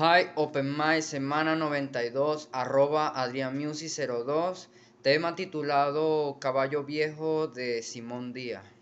Hi, 0.00 0.30
Open 0.36 0.76
My, 0.78 1.02
semana 1.02 1.56
92, 1.56 2.50
arroba 2.52 3.12
adrianmusic02, 3.16 4.68
tema 5.02 5.34
titulado 5.34 6.38
Caballo 6.38 6.84
Viejo 6.84 7.48
de 7.48 7.82
Simón 7.82 8.32
Díaz. 8.32 8.77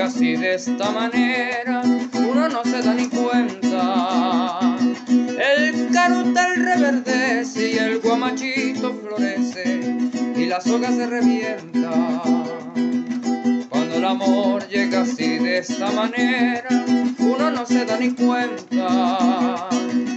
Así 0.00 0.36
de 0.36 0.54
esta 0.54 0.90
manera, 0.90 1.82
uno 2.14 2.48
no 2.48 2.64
se 2.64 2.82
da 2.82 2.94
ni 2.94 3.08
cuenta. 3.08 4.78
El 5.08 5.90
carutal 5.92 6.56
reverdece 6.56 7.72
y 7.72 7.78
el 7.78 8.00
guamachito 8.00 8.94
florece 8.94 9.80
y 10.36 10.46
la 10.46 10.60
soga 10.60 10.90
se 10.92 11.06
revienta. 11.06 11.90
Cuando 13.68 13.96
el 13.96 14.04
amor 14.04 14.66
llega 14.68 15.02
así 15.02 15.38
de 15.38 15.58
esta 15.58 15.90
manera, 15.92 16.84
uno 17.18 17.50
no 17.50 17.66
se 17.66 17.84
da 17.84 17.98
ni 17.98 18.10
cuenta. 18.10 19.68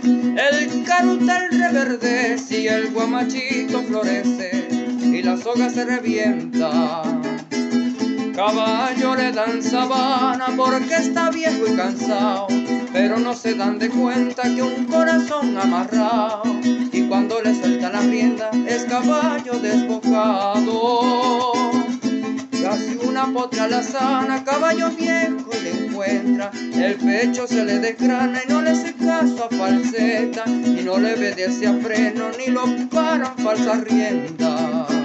El 0.03 0.83
carutal 0.83 1.49
reverdece 1.51 2.61
y 2.61 2.67
el 2.67 2.91
guamachito 2.91 3.81
florece 3.83 4.67
y 5.03 5.21
la 5.21 5.37
soga 5.37 5.69
se 5.69 5.85
revienta. 5.85 7.03
Caballo 8.93 9.15
le 9.15 9.31
dan 9.31 9.63
sabana 9.63 10.47
porque 10.55 10.93
está 10.93 11.31
viejo 11.31 11.65
y 11.67 11.75
cansado, 11.75 12.45
pero 12.91 13.17
no 13.17 13.33
se 13.33 13.55
dan 13.55 13.79
de 13.79 13.89
cuenta 13.89 14.43
que 14.43 14.61
un 14.61 14.85
corazón 14.85 15.57
amarrado 15.57 16.43
y 16.63 17.07
cuando 17.07 17.41
le 17.41 17.55
suelta 17.55 17.89
la 17.89 18.01
rienda 18.01 18.51
es 18.67 18.83
caballo 18.83 19.53
desbocado. 19.53 21.41
Casi 22.61 22.99
una 23.03 23.25
potra 23.33 23.67
la 23.67 23.81
sana, 23.81 24.43
caballo 24.43 24.91
viejo 24.91 25.49
le 25.63 25.85
encuentra, 25.85 26.51
el 26.75 26.93
pecho 26.95 27.47
se 27.47 27.65
le 27.65 27.79
desgrana 27.79 28.41
y 28.45 28.51
no 28.51 28.61
le 28.61 28.69
hace 28.71 28.93
caso 28.93 29.45
a 29.45 29.55
falseta, 29.55 30.43
y 30.47 30.83
no 30.83 30.99
le 30.99 31.15
obedece 31.15 31.65
a 31.65 31.73
freno 31.73 32.25
ni 32.37 32.51
lo 32.51 32.63
paran 32.89 33.35
falsa 33.37 33.73
rienda. 33.73 35.02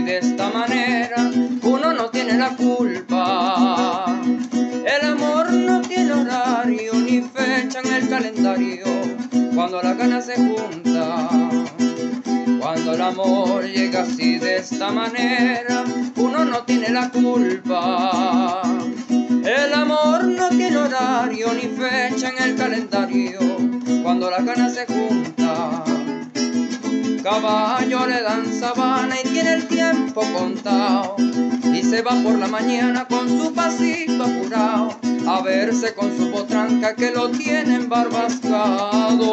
De 0.00 0.18
esta 0.18 0.50
manera, 0.50 1.30
uno 1.62 1.92
no 1.92 2.10
tiene 2.10 2.34
la 2.36 2.50
culpa. 2.56 4.06
El 4.52 5.06
amor 5.06 5.52
no 5.52 5.80
tiene 5.82 6.12
horario 6.12 6.94
ni 6.94 7.22
fecha 7.22 7.80
en 7.80 7.92
el 7.92 8.08
calendario, 8.08 8.84
cuando 9.54 9.82
la 9.82 9.94
gana 9.94 10.20
se 10.20 10.36
junta. 10.36 11.28
Cuando 12.60 12.94
el 12.94 13.00
amor 13.00 13.64
llega 13.64 14.02
así 14.02 14.38
de 14.38 14.56
esta 14.56 14.90
manera, 14.90 15.84
uno 16.16 16.44
no 16.44 16.64
tiene 16.64 16.90
la 16.90 17.10
culpa. 17.10 18.62
El 19.08 19.72
amor 19.72 20.24
no 20.24 20.48
tiene 20.48 20.76
horario 20.76 21.52
ni 21.54 21.68
fecha 21.68 22.30
en 22.30 22.42
el 22.42 22.56
calendario, 22.56 23.38
cuando 24.02 24.30
la 24.30 24.42
gana 24.42 24.68
se 24.68 24.86
junta. 24.86 25.95
Caballo 27.26 28.06
le 28.06 28.22
dan 28.22 28.46
sabana 28.46 29.16
y 29.20 29.28
tiene 29.28 29.54
el 29.54 29.66
tiempo 29.66 30.22
contado. 30.32 31.16
Y 31.18 31.82
se 31.82 32.00
va 32.00 32.12
por 32.22 32.38
la 32.38 32.46
mañana 32.46 33.04
con 33.08 33.28
su 33.28 33.52
pasito 33.52 34.22
apurado 34.22 34.96
a 35.26 35.42
verse 35.42 35.92
con 35.94 36.16
su 36.16 36.30
potranca 36.30 36.94
que 36.94 37.10
lo 37.10 37.28
tienen 37.30 37.88
barbascado. 37.88 39.32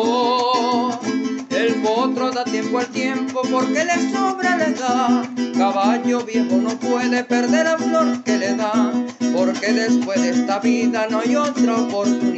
El 1.51 1.75
potro 1.83 2.31
da 2.31 2.43
tiempo 2.45 2.79
al 2.79 2.87
tiempo 2.87 3.43
porque 3.51 3.85
le 3.85 4.11
sobra 4.11 4.57
la 4.57 4.65
edad. 4.65 5.29
Caballo 5.55 6.21
viejo 6.21 6.55
no 6.55 6.71
puede 6.79 7.23
perder 7.23 7.65
la 7.65 7.77
flor 7.77 8.23
que 8.23 8.37
le 8.39 8.55
da, 8.55 8.91
porque 9.37 9.71
después 9.71 10.19
de 10.19 10.31
esta 10.31 10.57
vida 10.57 11.05
no 11.11 11.19
hay 11.19 11.35
otra 11.35 11.75
oportunidad. 11.75 12.32